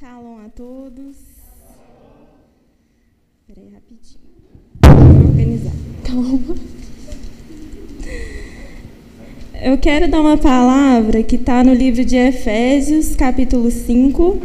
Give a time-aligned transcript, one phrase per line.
[0.00, 1.14] Shalom a todos.
[3.42, 4.18] Espera aí, rapidinho.
[4.82, 5.72] Vou organizar.
[6.02, 6.54] Calma.
[9.62, 14.40] Eu quero dar uma palavra que está no livro de Efésios, capítulo 5,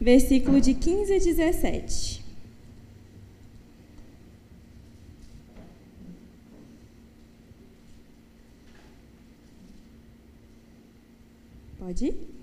[0.00, 2.24] versículo de 15 a 17.
[11.78, 12.33] Pode ir?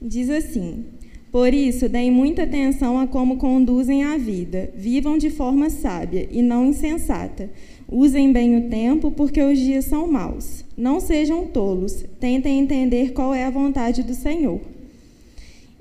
[0.00, 0.84] Diz assim:
[1.32, 4.70] Por isso, deem muita atenção a como conduzem a vida.
[4.76, 7.50] Vivam de forma sábia e não insensata.
[7.88, 10.64] Usem bem o tempo, porque os dias são maus.
[10.76, 12.04] Não sejam tolos.
[12.20, 14.60] Tentem entender qual é a vontade do Senhor.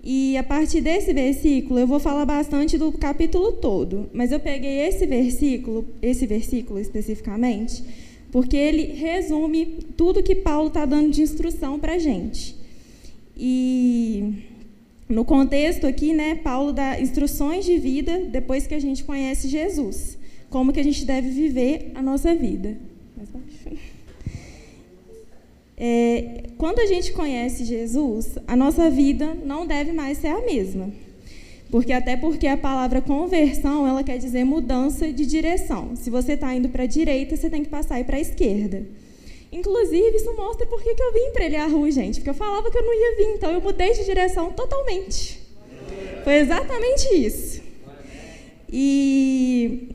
[0.08, 4.82] E a partir desse versículo, eu vou falar bastante do capítulo todo, mas eu peguei
[4.88, 7.84] esse versículo, esse versículo especificamente,
[8.32, 9.66] porque ele resume
[9.98, 12.56] tudo que Paulo está dando de instrução para a gente.
[13.38, 14.44] E
[15.07, 20.17] no contexto aqui, né, Paulo dá instruções de vida depois que a gente conhece Jesus,
[20.50, 22.77] como que a gente deve viver a nossa vida.
[25.77, 30.89] É, quando a gente conhece Jesus, a nossa vida não deve mais ser a mesma.
[31.70, 35.95] Porque até porque a palavra conversão, ela quer dizer mudança de direção.
[35.95, 38.86] Se você está indo para a direita, você tem que passar para a esquerda.
[39.56, 42.16] Inclusive, isso mostra por que eu vim para rua, gente.
[42.16, 45.39] Porque eu falava que eu não ia vir, então eu mudei de direção totalmente.
[46.25, 47.61] Foi exatamente isso.
[48.70, 49.88] E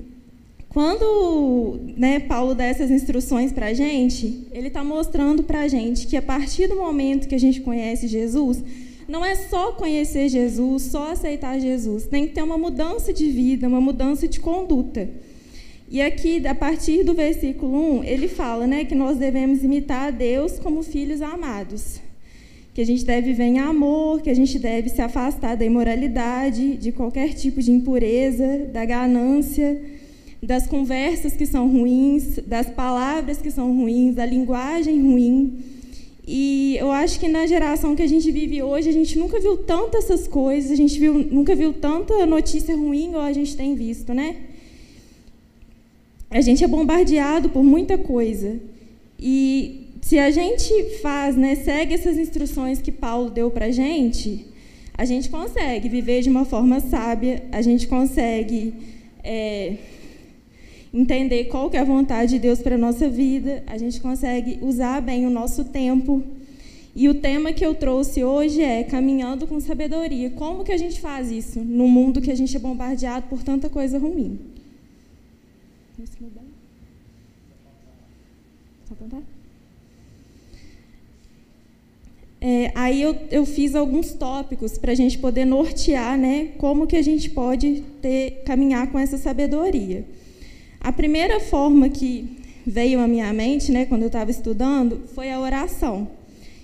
[0.70, 6.06] quando né, Paulo dá essas instruções para a gente, ele está mostrando para a gente
[6.06, 8.62] que a partir do momento que a gente conhece Jesus,
[9.06, 12.06] não é só conhecer Jesus, só aceitar Jesus.
[12.06, 15.06] Tem que ter uma mudança de vida, uma mudança de conduta.
[15.90, 20.10] E aqui, a partir do versículo 1, ele fala né, que nós devemos imitar a
[20.12, 22.00] Deus como filhos amados.
[22.72, 26.76] Que a gente deve viver em amor, que a gente deve se afastar da imoralidade,
[26.76, 29.82] de qualquer tipo de impureza, da ganância,
[30.40, 35.58] das conversas que são ruins, das palavras que são ruins, da linguagem ruim.
[36.24, 39.56] E eu acho que na geração que a gente vive hoje, a gente nunca viu
[39.56, 43.74] tantas essas coisas, a gente viu, nunca viu tanta notícia ruim igual a gente tem
[43.74, 44.36] visto, né?
[46.30, 48.60] A gente é bombardeado por muita coisa.
[49.18, 54.46] E se a gente faz, né, segue essas instruções que Paulo deu para a gente,
[54.96, 58.74] a gente consegue viver de uma forma sábia, a gente consegue
[59.24, 59.76] é,
[60.92, 64.58] entender qual que é a vontade de Deus para a nossa vida, a gente consegue
[64.62, 66.22] usar bem o nosso tempo.
[66.94, 70.30] E o tema que eu trouxe hoje é caminhando com sabedoria.
[70.30, 73.68] Como que a gente faz isso no mundo que a gente é bombardeado por tanta
[73.68, 74.49] coisa ruim?
[76.20, 76.44] Mudar?
[78.86, 79.22] Só apontar?
[82.40, 86.96] É, aí eu, eu fiz alguns tópicos para a gente poder nortear né, como que
[86.96, 90.06] a gente pode ter, caminhar com essa sabedoria.
[90.80, 95.38] A primeira forma que veio à minha mente, né, quando eu estava estudando, foi a
[95.38, 96.08] oração.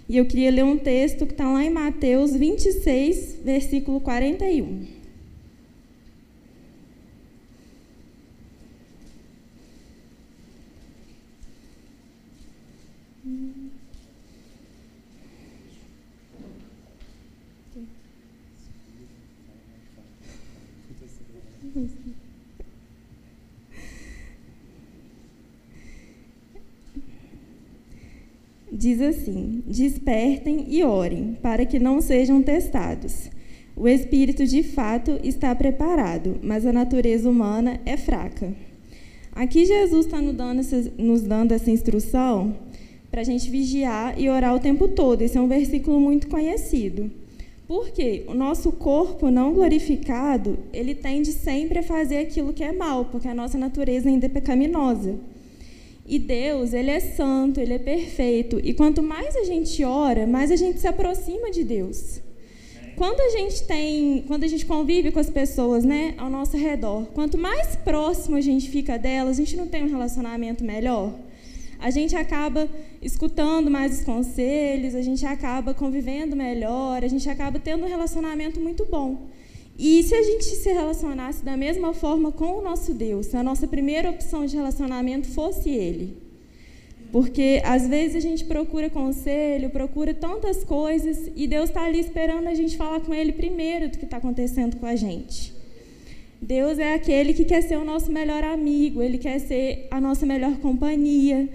[0.08, 4.86] E eu queria ler um texto que está lá em Mateus 26, versículo 41.
[28.96, 33.30] Diz assim: Despertem e orem, para que não sejam testados.
[33.76, 38.54] O espírito de fato está preparado, mas a natureza humana é fraca.
[39.34, 42.56] Aqui Jesus está nos dando essa, instrução
[43.10, 45.20] para a gente vigiar e orar o tempo todo.
[45.20, 47.10] Esse é um versículo muito conhecido.
[47.68, 53.04] Porque o nosso corpo não glorificado, ele tende sempre a fazer aquilo que é mal,
[53.04, 55.16] porque a nossa natureza ainda é pecaminosa.
[56.08, 60.50] E Deus, ele é santo, ele é perfeito, e quanto mais a gente ora, mais
[60.50, 62.20] a gente se aproxima de Deus.
[62.96, 67.06] Quando a gente tem, quando a gente convive com as pessoas, né, ao nosso redor,
[67.12, 71.12] quanto mais próximo a gente fica delas, a gente não tem um relacionamento melhor
[71.78, 72.68] a gente acaba
[73.02, 78.60] escutando mais os conselhos, a gente acaba convivendo melhor, a gente acaba tendo um relacionamento
[78.60, 79.28] muito bom.
[79.78, 83.42] E se a gente se relacionasse da mesma forma com o nosso Deus, se a
[83.42, 86.16] nossa primeira opção de relacionamento fosse Ele?
[87.12, 92.48] Porque às vezes a gente procura conselho, procura tantas coisas e Deus está ali esperando
[92.48, 95.54] a gente falar com Ele primeiro do que está acontecendo com a gente.
[96.40, 100.26] Deus é aquele que quer ser o nosso melhor amigo, ele quer ser a nossa
[100.26, 101.48] melhor companhia.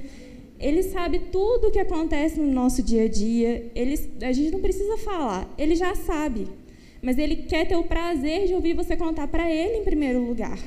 [0.59, 3.71] Ele sabe tudo o que acontece no nosso dia a dia.
[3.73, 6.47] Ele, a gente não precisa falar, ele já sabe.
[7.01, 10.59] Mas ele quer ter o prazer de ouvir você contar para ele em primeiro lugar.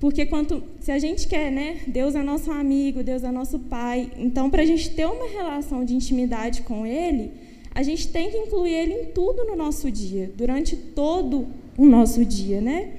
[0.00, 1.80] Porque quanto, se a gente quer, né?
[1.86, 4.10] Deus é nosso amigo, Deus é nosso pai.
[4.16, 7.32] Então, para a gente ter uma relação de intimidade com Ele,
[7.74, 12.24] a gente tem que incluir Ele em tudo no nosso dia, durante todo o nosso
[12.24, 12.92] dia, né?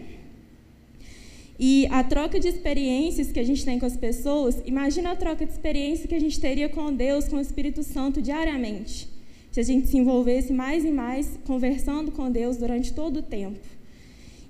[1.57, 5.45] E a troca de experiências que a gente tem com as pessoas, imagina a troca
[5.45, 9.09] de experiência que a gente teria com Deus, com o Espírito Santo diariamente.
[9.51, 13.59] Se a gente se envolvesse mais e mais conversando com Deus durante todo o tempo.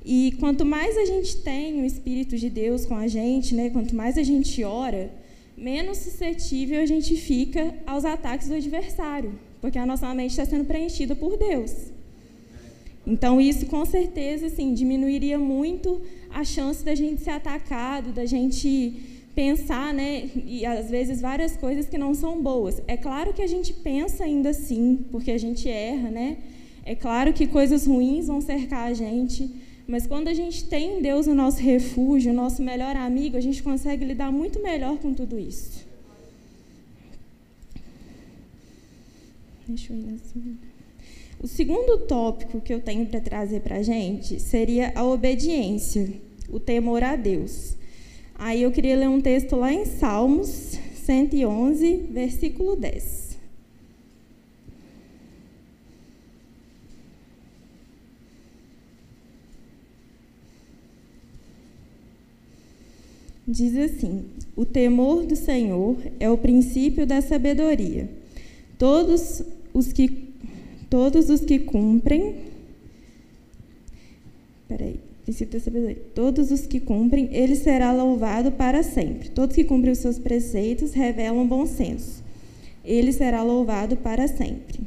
[0.03, 3.95] E quanto mais a gente tem o Espírito de Deus com a gente, né, quanto
[3.95, 5.11] mais a gente ora,
[5.57, 10.65] menos suscetível a gente fica aos ataques do adversário, porque a nossa mente está sendo
[10.65, 11.73] preenchida por Deus.
[13.05, 19.18] Então, isso com certeza assim, diminuiria muito a chance da gente ser atacado, da gente
[19.39, 22.81] pensar, né, e às vezes várias coisas que não são boas.
[22.85, 26.39] É claro que a gente pensa ainda assim, porque a gente erra, né?
[26.85, 29.49] É claro que coisas ruins vão cercar a gente,
[29.87, 33.63] mas quando a gente tem Deus o nosso refúgio, o nosso melhor amigo, a gente
[33.63, 35.87] consegue lidar muito melhor com tudo isso.
[39.65, 40.57] Deixa eu ir assim.
[41.41, 46.11] O segundo tópico que eu tenho para trazer para a gente seria a obediência,
[46.49, 47.78] o temor a Deus.
[48.39, 50.47] Aí eu queria ler um texto lá em Salmos
[50.95, 53.37] 111, versículo 10.
[63.45, 64.25] Diz assim:
[64.55, 68.09] O temor do Senhor é o princípio da sabedoria.
[68.77, 69.43] Todos
[69.73, 70.29] os que
[70.89, 72.48] Todos os que cumprem.
[75.29, 76.01] Princípio da sabedoria.
[76.15, 79.29] Todos os que cumprem, ele será louvado para sempre.
[79.29, 82.23] Todos que cumprem os seus preceitos revelam bom senso.
[82.83, 84.79] Ele será louvado para sempre.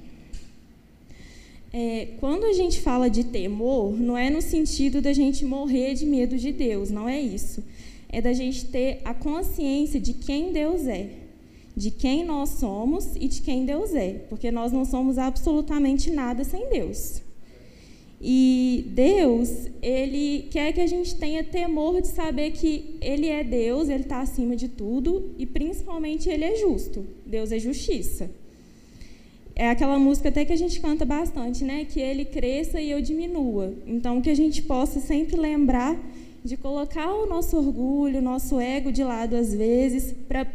[1.73, 6.05] É, quando a gente fala de temor, não é no sentido da gente morrer de
[6.05, 7.63] medo de Deus, não é isso.
[8.09, 11.23] É da gente ter a consciência de quem Deus é
[11.75, 16.45] de quem nós somos e de quem Deus é, porque nós não somos absolutamente nada
[16.45, 17.23] sem Deus.
[18.25, 23.89] E Deus, Ele quer que a gente tenha temor de saber que Ele é Deus,
[23.89, 27.05] Ele está acima de tudo e principalmente Ele é justo.
[27.27, 28.31] Deus é justiça.
[29.57, 31.85] É aquela música até que a gente canta bastante, né?
[31.85, 33.75] Que Ele cresça e eu diminua.
[33.87, 35.99] Então, que a gente possa sempre lembrar
[36.45, 40.47] de colocar o nosso orgulho, o nosso ego de lado às vezes, para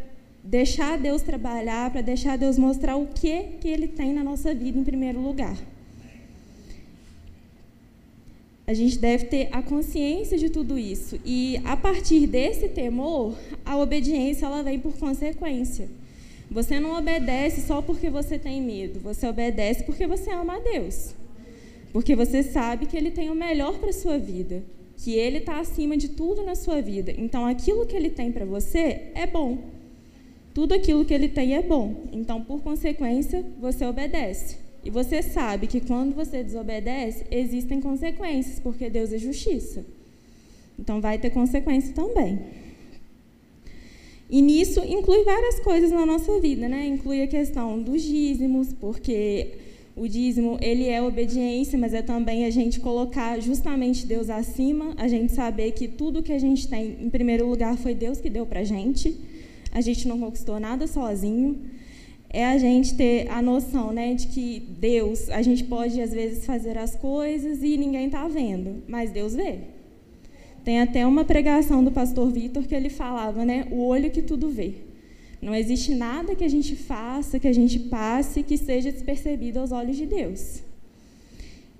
[0.42, 4.80] deixar Deus trabalhar, para deixar Deus mostrar o que que Ele tem na nossa vida
[4.80, 5.58] em primeiro lugar.
[8.68, 13.34] A gente deve ter a consciência de tudo isso e a partir desse temor,
[13.66, 15.88] a obediência ela vem por consequência.
[16.52, 21.16] Você não obedece só porque você tem medo, você obedece porque você ama a Deus.
[21.94, 24.62] Porque você sabe que Ele tem o melhor para sua vida,
[24.98, 27.14] que Ele está acima de tudo na sua vida.
[27.18, 29.58] Então, aquilo que Ele tem para você é bom.
[30.54, 32.08] Tudo aquilo que ele tem é bom.
[32.12, 34.58] Então, por consequência, você obedece.
[34.88, 39.86] E você sabe que quando você desobedece, existem consequências, porque Deus é justiça.
[40.80, 42.40] Então, vai ter consequência também.
[44.30, 46.88] E nisso inclui várias coisas na nossa vida, né?
[46.88, 49.56] Inclui a questão dos dízimos, porque
[49.94, 55.10] o dízimo ele é obediência, mas é também a gente colocar justamente Deus acima, a
[55.10, 58.46] gente saber que tudo que a gente tem, em primeiro lugar, foi Deus que deu
[58.46, 59.18] para gente
[59.78, 61.62] a gente não conquistou nada sozinho.
[62.30, 66.46] É a gente ter a noção né, de que Deus, a gente pode às vezes
[66.46, 69.60] fazer as coisas e ninguém está vendo, mas Deus vê.
[70.64, 74.50] Tem até uma pregação do pastor Vitor que ele falava, né, o olho que tudo
[74.50, 74.74] vê.
[75.42, 79.72] Não existe nada que a gente faça, que a gente passe, que seja despercebido aos
[79.72, 80.62] olhos de Deus.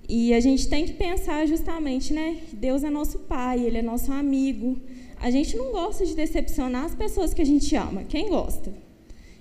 [0.08, 2.38] E a gente tem que pensar justamente, né?
[2.54, 4.78] Deus é nosso pai, ele é nosso amigo.
[5.20, 8.04] A gente não gosta de decepcionar as pessoas que a gente ama.
[8.06, 8.72] Quem gosta?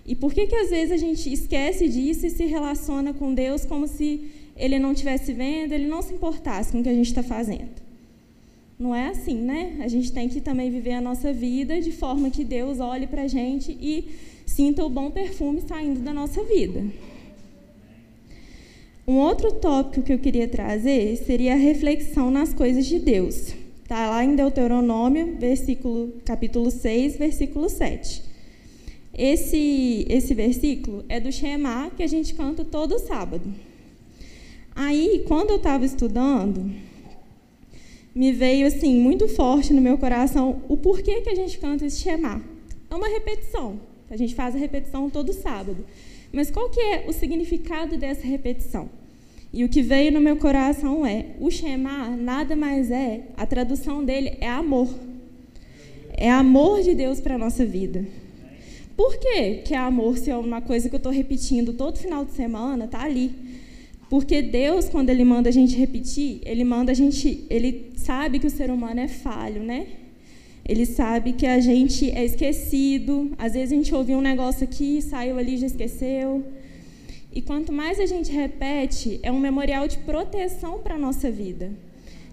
[0.07, 3.65] E por que, que às vezes a gente esquece disso e se relaciona com Deus
[3.65, 7.09] como se Ele não estivesse vendo, Ele não se importasse com o que a gente
[7.09, 7.85] está fazendo?
[8.79, 9.79] Não é assim, né?
[9.81, 13.23] A gente tem que também viver a nossa vida de forma que Deus olhe para
[13.23, 14.11] a gente e
[14.45, 16.85] sinta o bom perfume saindo da nossa vida.
[19.09, 23.55] Um outro tópico que eu queria trazer seria a reflexão nas coisas de Deus.
[23.83, 28.36] Está lá em Deuteronômio, versículo, capítulo 6, versículo 7.
[29.19, 33.51] Esse, esse versículo é do Shema que a gente canta todo sábado.
[34.75, 36.71] Aí, quando eu estava estudando,
[38.15, 42.01] me veio assim muito forte no meu coração o porquê que a gente canta esse
[42.01, 42.43] Shema.
[42.91, 43.81] É uma repetição.
[44.11, 45.87] A gente faz a repetição todo sábado.
[46.31, 48.91] Mas qual que é o significado dessa repetição?
[49.51, 54.05] E o que veio no meu coração é: o Shema nada mais é, a tradução
[54.05, 54.89] dele é amor.
[56.13, 58.05] É amor de Deus para a nossa vida.
[58.97, 62.25] Por quê que é amor se é uma coisa que eu estou repetindo todo final
[62.25, 63.31] de semana, tá ali?
[64.09, 68.47] Porque Deus, quando Ele manda a gente repetir, Ele manda a gente, Ele sabe que
[68.47, 69.87] o ser humano é falho, né?
[70.69, 73.33] Ele sabe que a gente é esquecido.
[73.39, 76.45] Às vezes a gente ouviu um negócio aqui, saiu ali já esqueceu.
[77.33, 81.71] E quanto mais a gente repete, é um memorial de proteção para a nossa vida.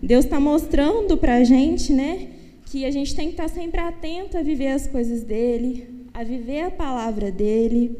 [0.01, 2.29] Deus está mostrando para a gente, né,
[2.65, 6.23] que a gente tem que estar tá sempre atento a viver as coisas dele, a
[6.23, 7.97] viver a palavra dele.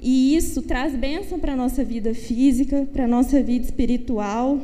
[0.00, 4.60] E isso traz bênção para a nossa vida física, para a nossa vida espiritual.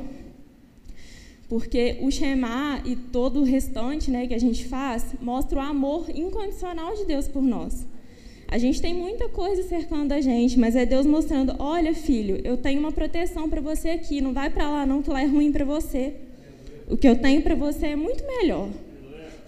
[1.48, 6.06] Porque o Shema e todo o restante né, que a gente faz mostra o amor
[6.14, 7.86] incondicional de Deus por nós.
[8.48, 12.56] A gente tem muita coisa cercando a gente, mas é Deus mostrando: olha, filho, eu
[12.56, 15.50] tenho uma proteção para você aqui, não vai para lá não, que lá é ruim
[15.50, 16.14] para você.
[16.88, 18.68] O que eu tenho para você é muito melhor.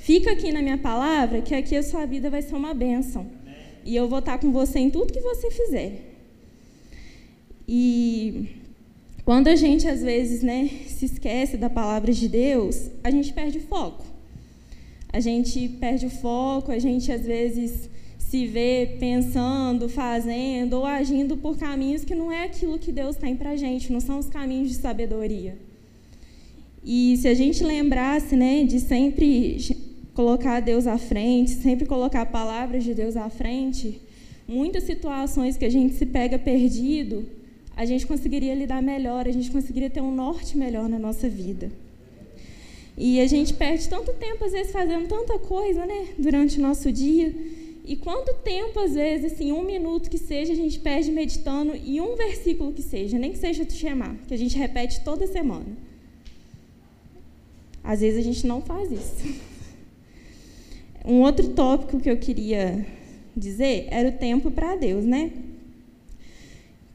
[0.04, 3.26] Fica aqui na minha palavra, que aqui a sua vida vai ser uma bênção.
[3.86, 5.92] E eu vou estar com você em tudo que você fizer.
[7.66, 8.50] E
[9.24, 13.56] quando a gente, às vezes, né, se esquece da palavra de Deus, a gente perde
[13.56, 14.04] o foco.
[15.10, 21.34] A gente perde o foco, a gente, às vezes, se vê pensando, fazendo ou agindo
[21.38, 24.28] por caminhos que não é aquilo que Deus tem para a gente, não são os
[24.28, 25.56] caminhos de sabedoria.
[26.84, 29.56] E se a gente lembrasse né, de sempre
[30.14, 34.00] colocar Deus à frente, sempre colocar palavras de Deus à frente,
[34.46, 37.26] muitas situações que a gente se pega perdido,
[37.76, 41.70] a gente conseguiria lidar melhor, a gente conseguiria ter um norte melhor na nossa vida.
[42.96, 46.92] E a gente perde tanto tempo, às vezes, fazendo tanta coisa né, durante o nosso
[46.92, 47.34] dia.
[47.84, 52.00] E quanto tempo, às vezes, assim, um minuto que seja, a gente perde meditando em
[52.00, 55.66] um versículo que seja, nem que seja do Shema, que a gente repete toda semana.
[57.82, 59.53] Às vezes a gente não faz isso.
[61.04, 62.86] Um outro tópico que eu queria
[63.36, 65.32] dizer era o tempo para Deus, né?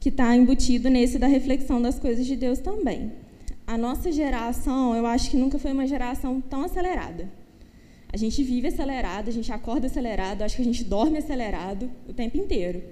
[0.00, 3.12] Que está embutido nesse da reflexão das coisas de Deus também.
[3.64, 7.28] A nossa geração, eu acho que nunca foi uma geração tão acelerada.
[8.12, 12.12] A gente vive acelerado, a gente acorda acelerado, acho que a gente dorme acelerado o
[12.12, 12.82] tempo inteiro.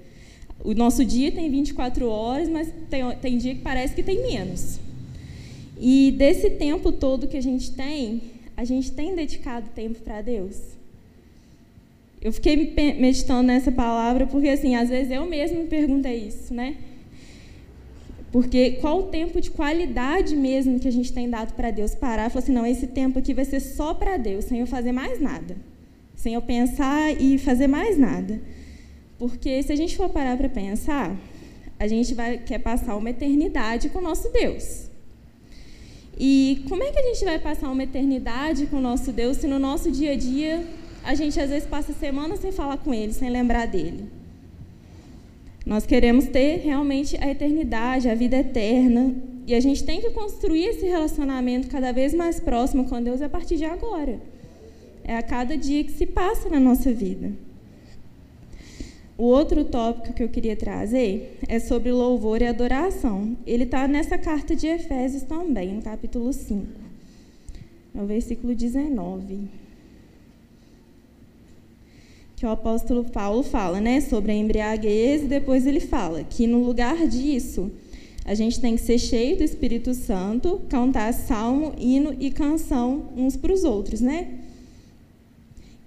[0.63, 4.79] O nosso dia tem 24 horas, mas tem, tem dia que parece que tem menos.
[5.77, 8.21] E desse tempo todo que a gente tem,
[8.55, 10.78] a gente tem dedicado tempo para Deus?
[12.21, 16.75] Eu fiquei meditando nessa palavra porque, assim, às vezes eu mesma me perguntei isso, né?
[18.31, 22.29] Porque qual o tempo de qualidade mesmo que a gente tem dado para Deus parar
[22.29, 25.19] falar assim, não, esse tempo aqui vai ser só para Deus, sem eu fazer mais
[25.19, 25.55] nada.
[26.15, 28.39] Sem eu pensar e fazer mais nada.
[29.17, 31.15] Porque se a gente for parar para pensar,
[31.79, 34.89] a gente vai quer passar uma eternidade com o nosso Deus.
[36.19, 39.47] E como é que a gente vai passar uma eternidade com o nosso Deus se
[39.47, 40.67] no nosso dia a dia
[41.03, 44.05] a gente às vezes passa semanas sem falar com ele, sem lembrar dele.
[45.65, 49.15] Nós queremos ter realmente a eternidade, a vida eterna,
[49.45, 53.29] e a gente tem que construir esse relacionamento cada vez mais próximo com Deus a
[53.29, 54.19] partir de agora.
[55.03, 57.31] É a cada dia que se passa na nossa vida.
[59.17, 63.35] O outro tópico que eu queria trazer é sobre louvor e adoração.
[63.45, 66.65] Ele está nessa carta de Efésios também, no capítulo 5,
[67.93, 69.58] no versículo 19
[72.39, 76.63] que o apóstolo Paulo fala, né, sobre a embriaguez, e depois ele fala que no
[76.63, 77.69] lugar disso,
[78.23, 83.35] a gente tem que ser cheio do Espírito Santo, cantar salmo, hino e canção uns
[83.35, 84.39] para os outros, né?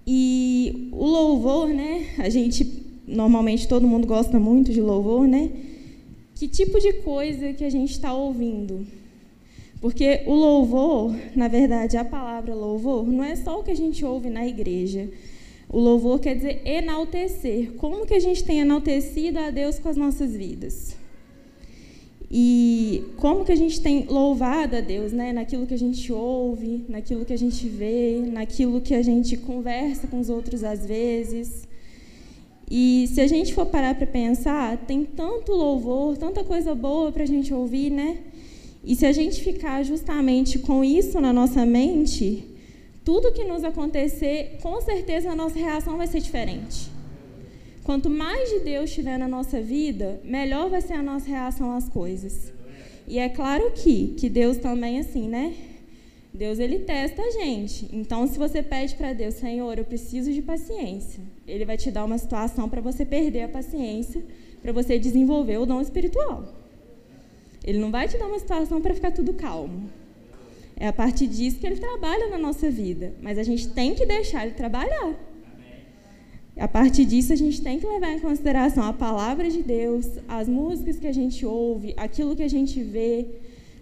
[0.06, 2.09] E o louvor, né?
[2.18, 2.71] A gente
[3.09, 5.50] normalmente todo mundo gosta muito de louvor, né?
[6.35, 8.87] Que tipo de coisa que a gente está ouvindo?
[9.80, 14.04] Porque o louvor, na verdade, a palavra louvor, não é só o que a gente
[14.04, 15.09] ouve na igreja.
[15.72, 17.72] O louvor quer dizer enaltecer.
[17.78, 20.94] Como que a gente tem enaltecido a Deus com as nossas vidas?
[22.30, 25.32] E como que a gente tem louvado a Deus, né?
[25.32, 30.06] Naquilo que a gente ouve, naquilo que a gente vê, naquilo que a gente conversa
[30.06, 31.66] com os outros às vezes.
[32.70, 37.22] E se a gente for parar para pensar, tem tanto louvor, tanta coisa boa para
[37.22, 38.18] a gente ouvir, né?
[38.84, 42.51] E se a gente ficar justamente com isso na nossa mente,
[43.04, 46.90] tudo que nos acontecer, com certeza a nossa reação vai ser diferente.
[47.82, 51.88] Quanto mais de Deus estiver na nossa vida, melhor vai ser a nossa reação às
[51.88, 52.52] coisas.
[53.09, 55.52] E é claro que, que Deus também, assim, né?
[56.32, 57.88] Deus ele testa a gente.
[57.92, 62.04] Então, se você pede para Deus, Senhor, eu preciso de paciência, Ele vai te dar
[62.04, 64.25] uma situação para você perder a paciência,
[64.62, 66.44] para você desenvolver o dom espiritual.
[67.64, 69.90] Ele não vai te dar uma situação para ficar tudo calmo.
[70.82, 73.14] É a partir disso que Ele trabalha na nossa vida.
[73.22, 75.14] Mas a gente tem que deixar Ele trabalhar.
[76.56, 80.48] A partir disso, a gente tem que levar em consideração a palavra de Deus, as
[80.48, 83.28] músicas que a gente ouve, aquilo que a gente vê,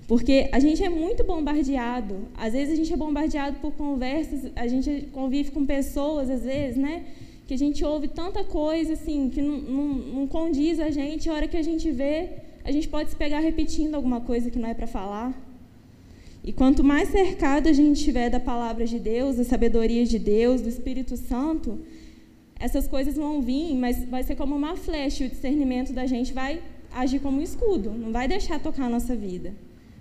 [0.06, 2.16] porque a gente é muito bombardeado.
[2.36, 6.76] Às vezes a gente é bombardeado por conversas, a gente convive com pessoas, às vezes,
[6.76, 7.06] né?
[7.46, 11.30] Que a gente ouve tanta coisa assim que não, não, não condiz a gente.
[11.30, 12.28] A hora que a gente vê,
[12.62, 15.49] a gente pode se pegar repetindo alguma coisa que não é para falar.
[16.42, 20.62] E quanto mais cercado a gente estiver da palavra de Deus, da sabedoria de Deus,
[20.62, 21.78] do Espírito Santo,
[22.58, 25.24] essas coisas vão vir, mas vai ser como uma flecha.
[25.24, 28.88] E o discernimento da gente vai agir como um escudo, não vai deixar tocar a
[28.88, 29.54] nossa vida.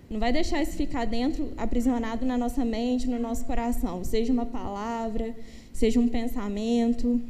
[0.09, 4.03] Não vai deixar isso ficar dentro, aprisionado na nossa mente, no nosso coração.
[4.03, 5.35] Seja uma palavra,
[5.71, 7.21] seja um pensamento.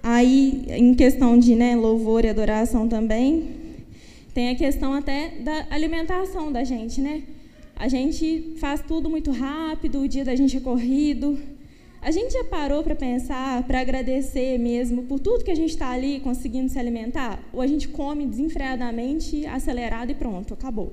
[0.00, 3.65] Aí, em questão de né, louvor e adoração também,
[4.36, 7.22] tem a questão até da alimentação da gente, né?
[7.74, 11.38] A gente faz tudo muito rápido, o dia da gente é corrido,
[12.02, 15.88] a gente já parou para pensar, para agradecer mesmo por tudo que a gente está
[15.88, 17.42] ali conseguindo se alimentar?
[17.50, 20.92] Ou a gente come desenfreadamente, acelerado e pronto, acabou?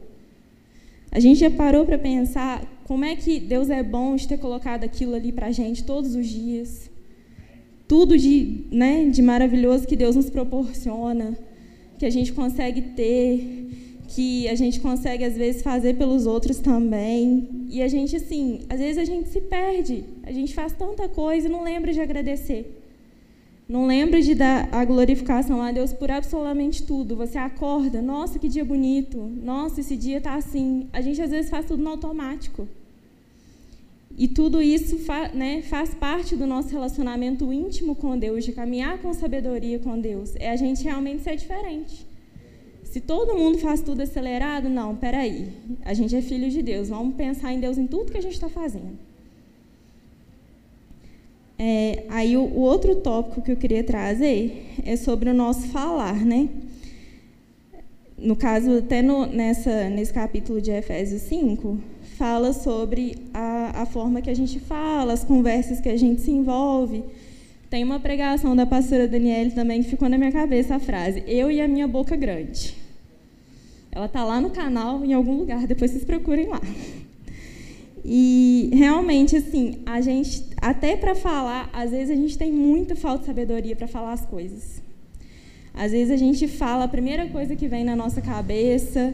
[1.11, 4.85] A gente já parou para pensar como é que Deus é bom de ter colocado
[4.85, 6.89] aquilo ali para a gente todos os dias?
[7.89, 11.37] Tudo de, né, de maravilhoso que Deus nos proporciona,
[12.03, 17.47] que a gente consegue ter, que a gente consegue às vezes fazer pelos outros também.
[17.69, 20.03] E a gente assim, às vezes a gente se perde.
[20.23, 22.83] A gente faz tanta coisa e não lembra de agradecer.
[23.69, 27.15] Não lembra de dar a glorificação a Deus por absolutamente tudo.
[27.15, 29.17] Você acorda, nossa, que dia bonito.
[29.41, 30.89] Nossa, esse dia está assim.
[30.91, 32.67] A gente às vezes faz tudo no automático.
[34.15, 38.99] E tudo isso fa né, faz parte do nosso relacionamento íntimo com Deus, de caminhar
[38.99, 40.35] com sabedoria com Deus.
[40.35, 42.05] É a gente realmente ser diferente.
[42.83, 45.49] Se todo mundo faz tudo acelerado, não, peraí.
[45.83, 48.33] A gente é filho de Deus, vamos pensar em Deus em tudo que a gente
[48.33, 48.99] está fazendo.
[51.57, 56.23] É, aí o, o, outro tópico que eu queria trazer é sobre o nosso falar,
[56.23, 56.49] né?
[58.17, 61.79] No caso, até no, nessa, nesse capítulo de Efésios 5,
[62.17, 66.31] fala sobre a, a forma que a gente fala, as conversas que a gente se
[66.31, 67.03] envolve.
[67.69, 71.49] Tem uma pregação da pastora Daniele também que ficou na minha cabeça a frase: Eu
[71.49, 72.75] e a minha boca grande.
[73.91, 76.61] Ela está lá no canal, em algum lugar, depois vocês procurem lá.
[78.05, 83.19] E realmente, assim, a gente, até para falar, às vezes a gente tem muita falta
[83.19, 84.81] de sabedoria para falar as coisas.
[85.73, 89.13] Às vezes a gente fala a primeira coisa que vem na nossa cabeça,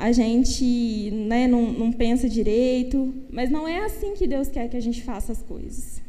[0.00, 4.76] a gente né, não, não pensa direito, mas não é assim que Deus quer que
[4.76, 6.00] a gente faça as coisas.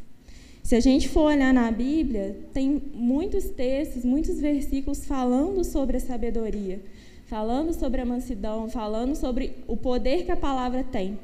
[0.63, 5.99] Se a gente for olhar na Bíblia, tem muitos textos, muitos versículos falando sobre a
[5.99, 6.79] sabedoria
[7.31, 11.17] falando sobre a mansidão, falando sobre o poder que a palavra tem.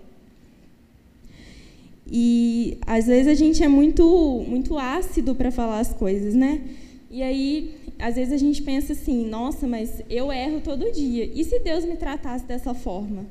[2.10, 4.06] E às vezes a gente é muito
[4.48, 6.62] muito ácido para falar as coisas, né?
[7.12, 11.26] E aí, às vezes a gente pensa assim: "Nossa, mas eu erro todo dia.
[11.34, 13.26] E se Deus me tratasse dessa forma?"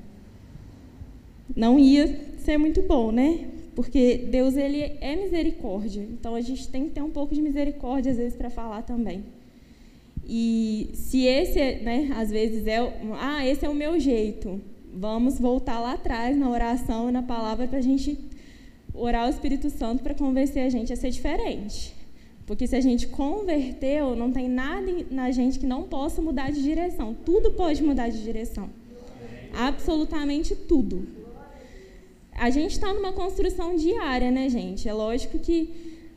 [1.55, 3.49] Não ia ser muito bom, né?
[3.75, 6.03] Porque Deus ele é misericórdia.
[6.03, 9.25] Então a gente tem que ter um pouco de misericórdia às vezes para falar também.
[10.29, 12.79] E se esse, né, às vezes é,
[13.21, 14.61] ah, esse é o meu jeito,
[14.93, 18.19] vamos voltar lá atrás na oração na palavra para a gente
[18.93, 21.96] orar o Espírito Santo para convencer a gente a ser diferente.
[22.47, 26.63] Porque se a gente converteu, não tem nada na gente que não possa mudar de
[26.63, 27.13] direção.
[27.13, 28.71] Tudo pode mudar de direção.
[29.53, 31.09] Absolutamente tudo.
[32.33, 34.89] A gente está numa construção diária, né, gente?
[34.89, 35.71] É lógico que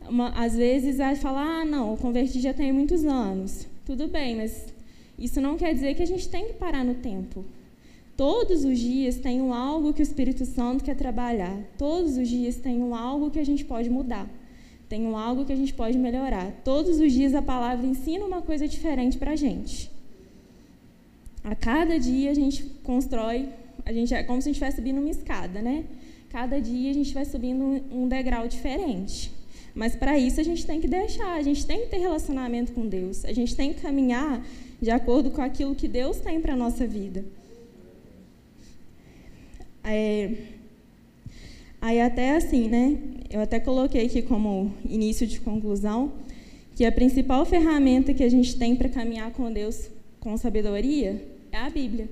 [0.07, 3.65] uma, às vezes vai falar, ah, não, eu converti já tem muitos anos.
[3.85, 4.67] Tudo bem, mas
[5.17, 7.43] isso não quer dizer que a gente tem que parar no tempo.
[8.15, 11.57] Todos os dias tem um algo que o Espírito Santo quer trabalhar.
[11.77, 14.29] Todos os dias tem um algo que a gente pode mudar.
[14.89, 16.51] Tem um algo que a gente pode melhorar.
[16.65, 19.91] Todos os dias a palavra ensina uma coisa diferente para a gente.
[21.43, 23.47] A cada dia a gente constrói,
[23.85, 25.85] a gente é como se a gente estivesse subindo uma escada, né?
[26.29, 29.31] Cada dia a gente vai subindo um degrau diferente.
[29.75, 32.87] Mas para isso a gente tem que deixar, a gente tem que ter relacionamento com
[32.87, 34.43] Deus, a gente tem que caminhar
[34.81, 37.23] de acordo com aquilo que Deus tem para a nossa vida.
[39.83, 40.33] É,
[41.81, 42.97] aí até assim, né?
[43.29, 46.11] Eu até coloquei aqui como início de conclusão
[46.75, 49.89] que a principal ferramenta que a gente tem para caminhar com Deus
[50.19, 52.09] com sabedoria é a Bíblia.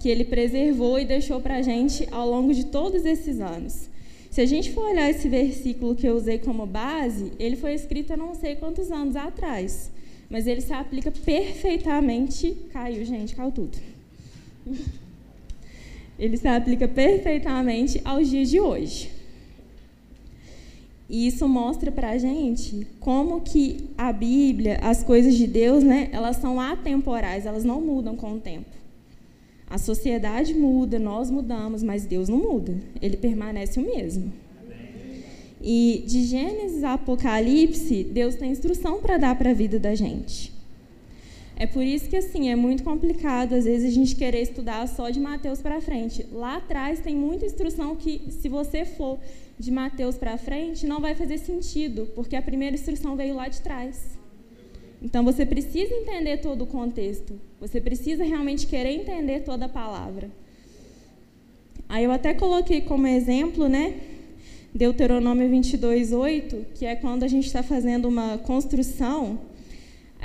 [0.00, 3.88] Que Ele preservou e deixou para a gente ao longo de todos esses anos.
[4.30, 8.12] Se a gente for olhar esse versículo que eu usei como base, ele foi escrito
[8.12, 9.90] há não sei quantos anos atrás,
[10.28, 12.54] mas ele se aplica perfeitamente.
[12.70, 13.78] Caiu, gente, caiu tudo.
[16.18, 19.10] Ele se aplica perfeitamente aos dias de hoje.
[21.08, 26.08] E isso mostra para a gente como que a Bíblia, as coisas de Deus, né,
[26.10, 28.76] elas são atemporais, elas não mudam com o tempo.
[29.68, 32.76] A sociedade muda, nós mudamos, mas Deus não muda.
[33.00, 34.32] Ele permanece o mesmo.
[35.60, 40.55] E de Gênesis a Apocalipse, Deus tem instrução para dar para a vida da gente.
[41.58, 45.08] É por isso que assim é muito complicado às vezes a gente querer estudar só
[45.08, 46.26] de Mateus para frente.
[46.30, 49.18] Lá atrás tem muita instrução que se você for
[49.58, 53.62] de Mateus para frente não vai fazer sentido, porque a primeira instrução veio lá de
[53.62, 54.18] trás.
[55.00, 57.40] Então você precisa entender todo o contexto.
[57.58, 60.30] Você precisa realmente querer entender toda a palavra.
[61.88, 63.94] Aí eu até coloquei como exemplo, né?
[64.74, 69.38] Deuteronômio 22, 8, que é quando a gente está fazendo uma construção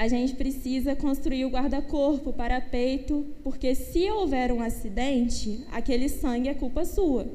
[0.02, 6.50] a gente precisa construir o guarda-corpo, para peito, porque se houver um acidente, aquele sangue
[6.50, 7.28] é culpa sua.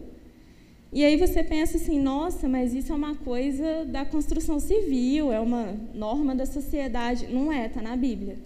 [0.92, 5.38] E aí você pensa assim, nossa, mas isso é uma coisa da construção civil, é
[5.38, 7.28] uma norma da sociedade.
[7.32, 8.36] Não é, está na Bíblia.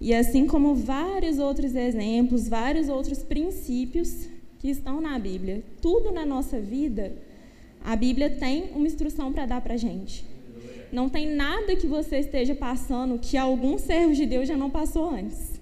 [0.00, 4.28] E assim como vários outros exemplos, vários outros princípios
[4.60, 7.12] que estão na Bíblia, tudo na nossa vida,
[7.84, 10.37] a Bíblia tem uma instrução para dar para a gente.
[10.90, 15.10] Não tem nada que você esteja passando que algum servo de Deus já não passou
[15.10, 15.58] antes.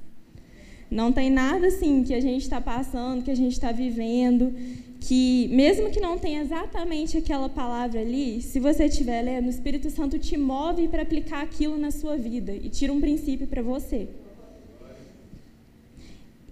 [0.91, 4.55] Não tem nada assim que a gente está passando, que a gente está vivendo,
[5.01, 9.91] que mesmo que não tenha exatamente aquela palavra ali, se você estiver lendo, o Espírito
[9.91, 14.09] Santo te move para aplicar aquilo na sua vida e tira um princípio para você.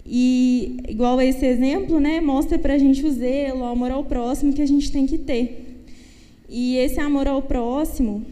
[0.05, 4.53] E igual esse exemplo, né, mostra para a gente o zelo, o amor ao próximo
[4.53, 5.85] que a gente tem que ter.
[6.49, 8.25] E esse amor ao próximo,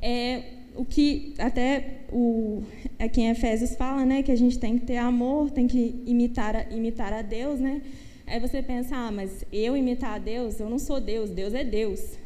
[0.00, 0.42] é
[0.76, 2.62] o que até o
[2.98, 6.54] aqui em Efésios fala, né, que a gente tem que ter amor, tem que imitar
[6.54, 7.82] a, imitar a Deus, né?
[8.26, 11.64] Aí você pensa, ah, mas eu imitar a Deus, eu não sou Deus, Deus é
[11.64, 12.18] Deus.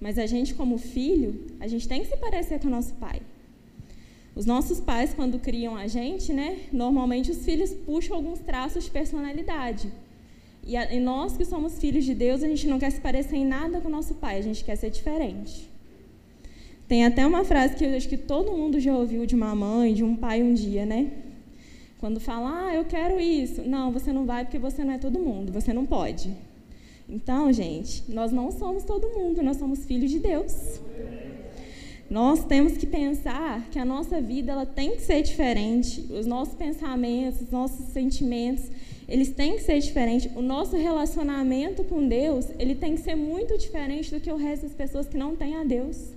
[0.00, 3.22] Mas a gente como filho, a gente tem que se parecer com o nosso pai.
[4.34, 8.90] Os nossos pais, quando criam a gente, né, normalmente os filhos puxam alguns traços de
[8.90, 9.88] personalidade.
[10.66, 13.36] E, a, e nós que somos filhos de Deus, a gente não quer se parecer
[13.36, 15.73] em nada com o nosso pai, a gente quer ser diferente.
[16.86, 19.94] Tem até uma frase que eu acho que todo mundo já ouviu de uma mãe,
[19.94, 21.10] de um pai um dia, né?
[21.98, 23.62] Quando fala, ah, eu quero isso.
[23.62, 26.30] Não, você não vai porque você não é todo mundo, você não pode.
[27.08, 30.80] Então, gente, nós não somos todo mundo, nós somos filhos de Deus.
[32.10, 36.54] Nós temos que pensar que a nossa vida ela tem que ser diferente, os nossos
[36.54, 38.66] pensamentos, os nossos sentimentos,
[39.08, 40.30] eles têm que ser diferentes.
[40.36, 44.64] O nosso relacionamento com Deus, ele tem que ser muito diferente do que o resto
[44.64, 46.13] das pessoas que não têm a Deus.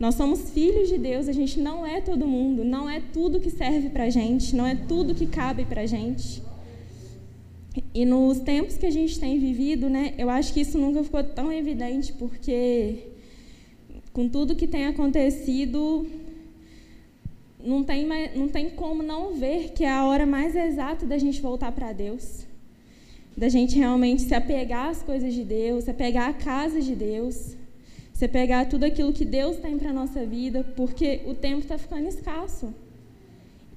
[0.00, 3.50] Nós somos filhos de Deus, a gente não é todo mundo, não é tudo que
[3.50, 6.42] serve para gente, não é tudo que cabe para gente.
[7.92, 11.22] E nos tempos que a gente tem vivido, né, eu acho que isso nunca ficou
[11.22, 13.10] tão evidente, porque
[14.10, 16.06] com tudo que tem acontecido,
[17.62, 21.18] não tem, mais, não tem como não ver que é a hora mais exata da
[21.18, 22.46] gente voltar para Deus.
[23.36, 27.59] Da gente realmente se apegar às coisas de Deus, se apegar à casa de Deus.
[28.20, 31.78] Você pegar tudo aquilo que Deus tem para a nossa vida, porque o tempo está
[31.78, 32.68] ficando escasso.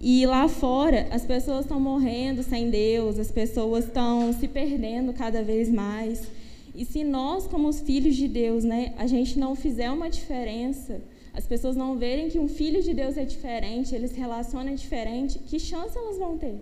[0.02, 5.42] E lá fora, as pessoas estão morrendo sem Deus, as pessoas estão se perdendo cada
[5.42, 6.28] vez mais.
[6.76, 11.00] E se nós, como os filhos de Deus, né, a gente não fizer uma diferença,
[11.34, 15.40] as pessoas não verem que um filho de Deus é diferente, eles se relacionam diferente,
[15.40, 16.58] que chance elas vão ter?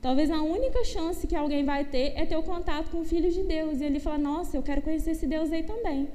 [0.00, 3.32] Talvez a única chance que alguém vai ter é ter o contato com o filho
[3.32, 6.06] de Deus e ele falar: Nossa, eu quero conhecer esse Deus aí também.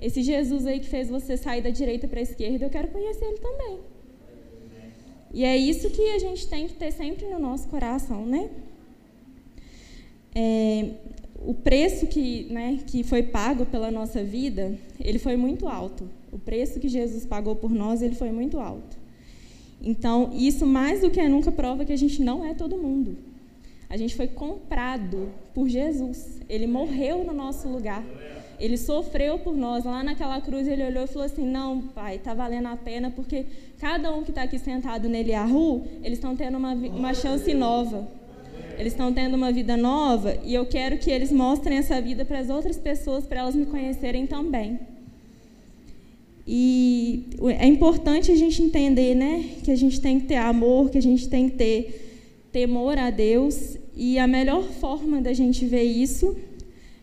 [0.00, 3.24] Esse Jesus aí que fez você sair da direita para a esquerda, eu quero conhecer
[3.24, 3.78] ele também.
[5.32, 8.50] E é isso que a gente tem que ter sempre no nosso coração, né?
[10.34, 10.90] É,
[11.44, 16.08] o preço que, né, que foi pago pela nossa vida, ele foi muito alto.
[16.32, 18.96] O preço que Jesus pagou por nós, ele foi muito alto.
[19.80, 23.16] Então, isso mais do que nunca prova que a gente não é todo mundo.
[23.88, 26.40] A gente foi comprado por Jesus.
[26.48, 28.04] Ele morreu no nosso lugar.
[28.58, 29.84] Ele sofreu por nós.
[29.84, 33.46] Lá naquela cruz, ele olhou e falou assim: Não, pai, está valendo a pena, porque
[33.78, 38.08] cada um que está aqui sentado nele rua, eles estão tendo uma, uma chance nova.
[38.78, 42.38] Eles estão tendo uma vida nova e eu quero que eles mostrem essa vida para
[42.38, 44.78] as outras pessoas, para elas me conhecerem também.
[46.46, 47.26] E
[47.58, 51.02] é importante a gente entender, né, que a gente tem que ter amor, que a
[51.02, 56.36] gente tem que ter temor a Deus, e a melhor forma da gente ver isso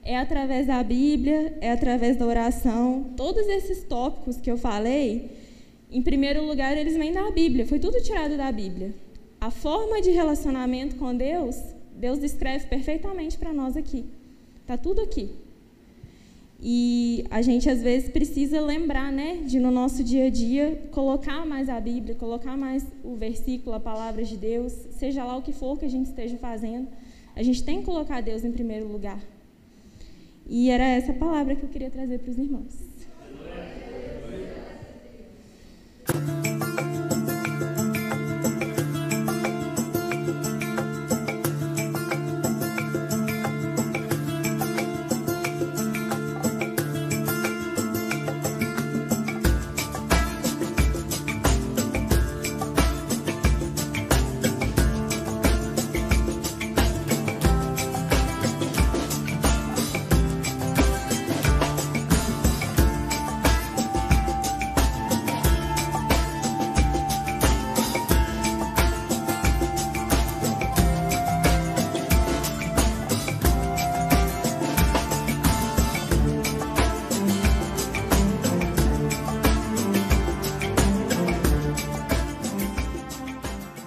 [0.03, 3.13] é através da Bíblia, é através da oração.
[3.15, 5.31] Todos esses tópicos que eu falei,
[5.91, 8.93] em primeiro lugar, eles vêm da Bíblia, foi tudo tirado da Bíblia.
[9.39, 11.57] A forma de relacionamento com Deus,
[11.95, 14.05] Deus descreve perfeitamente para nós aqui.
[14.61, 15.29] Está tudo aqui.
[16.65, 21.45] E a gente às vezes precisa lembrar, né, de no nosso dia a dia colocar
[21.45, 25.51] mais a Bíblia, colocar mais o versículo, a palavra de Deus, seja lá o que
[25.51, 26.87] for que a gente esteja fazendo,
[27.35, 29.19] a gente tem que colocar Deus em primeiro lugar.
[30.45, 32.92] E era essa palavra que eu queria trazer para os irmãos.